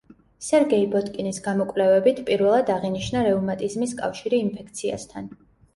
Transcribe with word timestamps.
სერგეი 0.45 0.87
ბოტკინის 0.95 1.41
გამოკვლევებით 1.49 2.23
პირველად 2.31 2.73
აღინიშნა 2.79 3.25
რევმატიზმის 3.31 3.97
კავშირი 4.05 4.45
ინფექციასთან. 4.49 5.35